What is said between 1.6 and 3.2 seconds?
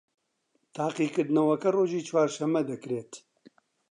ڕۆژی چوارشەممە دەکرێت